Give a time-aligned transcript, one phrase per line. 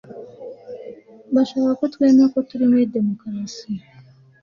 [1.33, 3.71] Bashaka ko twemera ko turi muri demokarasi